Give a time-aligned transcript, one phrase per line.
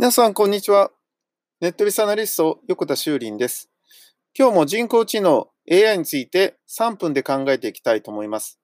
[0.00, 0.90] 皆さん、こんにちは。
[1.60, 3.68] ネットビスアナリスト、横田修林です。
[4.34, 8.58] 今日も人工知能 AI について3分で考えていきたいと思います。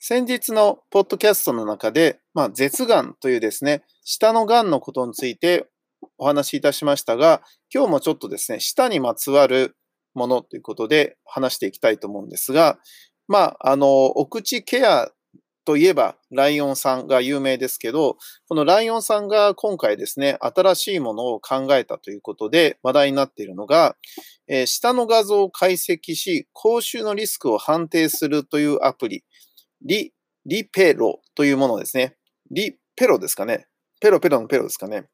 [0.00, 5.68] 先日のポッドキャストの中で、まあ、舌がんというですね、舌のがんのことについて
[6.18, 7.42] お話しいたしましたが、
[7.72, 9.76] 今日もちょっとですね、舌にまつわる
[10.14, 12.80] ものということで話していきたいと思うんですが、
[13.28, 15.12] まあ、あの、お口ケア
[15.66, 18.16] といえば、ライオンさんが有名ですけど、
[18.48, 23.96] このライオンさんが今回ですね、新しいものを考えたということで話題になっているのが、
[24.46, 29.24] えー、下の画像を解析し、口臭のリスクを判定するというアプリ、
[29.82, 30.14] リ、
[30.46, 32.16] リペロというものですね。
[32.52, 33.66] リペロですかね。
[34.00, 35.08] ペロペロのペロですかね。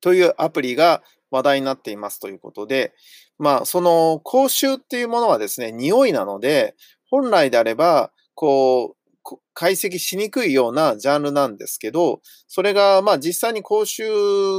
[0.00, 2.94] というアプリが話題になっていますということで、
[3.38, 6.74] まあ、その口臭っていうものはですね、匂いなので、
[7.10, 8.95] 本来であれば、こう、
[9.54, 14.04] 解析しにくいようなジャンルなんですけど、それがまあ実際に講習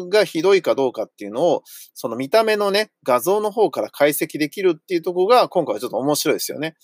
[0.10, 1.64] がひどいかどうかっていうのを、
[1.94, 6.76] その見た目のね、画像の方から解析できるっていうところが今回はちょっと面白いですよね。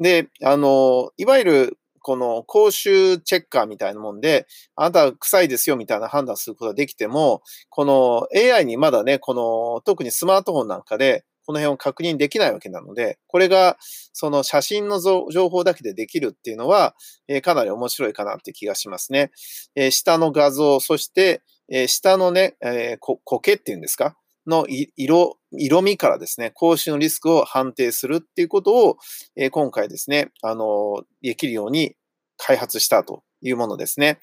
[0.00, 13.76] で、あの、いわゆるこの講習チェッカーみたいなもんで、あなたは臭いですよみたいな判断することができても、この AI にまだね、この特にスマートフォンなんかでこの辺を確認できないわけなので、これが
[14.12, 16.94] その写真の情報だけでできるっていうのは、
[17.28, 19.30] えー、かなり面白いかなって気がしますね。
[19.74, 24.16] えー、下の画像、そして、えー、下のね、えー、苔っていうんですか？
[24.46, 28.96] の色、色味からですね、講習のリスクを判定するっていうことを、
[29.36, 31.94] えー、今回ですね、あのできるように
[32.38, 34.18] 開発したというものですね。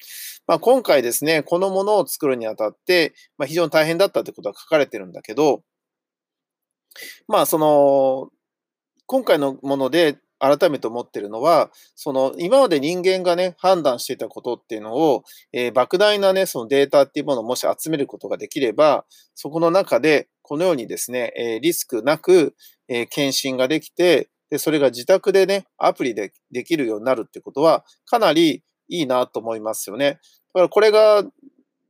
[0.46, 5.62] まあ、今回ですね、このものを作るにあたって、まあ、非常に大変だったってことは書かれてるんだけど、
[7.28, 8.30] まあ、その、
[9.06, 22.54] 今回のもので改めて思ってるのは、その、今まで人間がね、判断していたことっていうのを、えー、莫大なね、そのデータっていうものをもし集めることができれば、そこの中で、このようにですね、えー、リスクなく、
[22.88, 30.20] えー、検診ができて、で、それが自宅でね、アプリでできるようになるってことは、かなりいいなと思いますよね。
[30.54, 31.24] だからこれが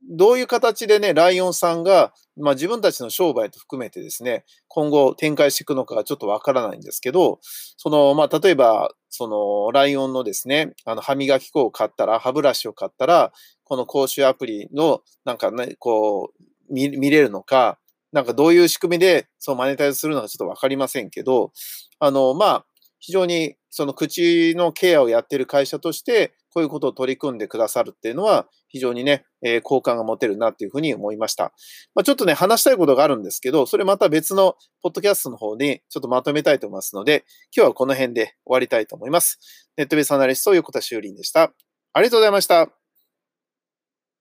[0.09, 7.39] どういう形でね、ライオンさんが、まあ、自分たちの商売と含めてですね、今後展開していくのかがちょっとわからないんですけど、
[7.77, 13.31] その、まあ、例えば、その、ライオンのですね、あの、歯磨き粉を買ったら、歯ブラシを買ったら、
[13.63, 17.77] この講習アプリの、なんかね、こう、見れるのか、
[18.11, 21.51] なんかどういう仕組みで、そう、マネタイズするのかちょっとわかりませんけど、
[21.99, 22.65] あの、まあ、
[22.99, 31.53] 非常にその口のケアをやってる会社として、こういうことを取り組んでくださるっていうのは、非常にね、えー、好感が持てるなっていうふうに思いました。
[31.95, 37.25] まあ、ちょっとね、話したいことがあるんですけど、それまた別のポッドキャストの方にちょっとまとめたいと思いますので、
[37.55, 39.39] 今日はこの辺で終わりたいと思います。
[39.77, 41.53] ネットベースアナリスト横田修林でした。
[41.93, 42.69] ありがとうございました。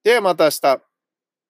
[0.03, 0.90] ではまた明日。